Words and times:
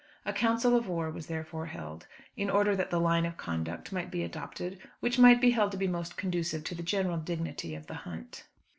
A 0.25 0.33
council 0.33 0.75
of 0.75 0.87
war 0.87 1.11
was 1.11 1.27
therefore 1.27 1.67
held, 1.67 2.07
in 2.35 2.49
order 2.49 2.75
that 2.75 2.89
the 2.89 2.99
line 2.99 3.23
of 3.23 3.37
conduct 3.37 3.91
might 3.91 4.09
be 4.09 4.23
adopted 4.23 4.79
which 4.99 5.19
might 5.19 5.39
be 5.39 5.51
held 5.51 5.71
to 5.73 5.77
be 5.77 5.87
most 5.87 6.17
conducive 6.17 6.63
to 6.63 6.73
the 6.73 6.81
general 6.81 7.17
dignity 7.17 7.75
of 7.75 7.85
the 7.85 7.93
hunt. 8.01 8.45